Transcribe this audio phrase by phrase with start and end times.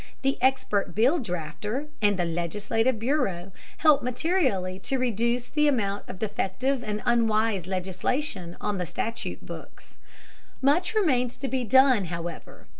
[0.23, 6.17] The expert bill drafter and the legislative bureau help materially to reduce the amount of
[6.17, 9.99] defective and unwise legislation on the statute books.
[10.59, 12.65] Much remains to be done, however.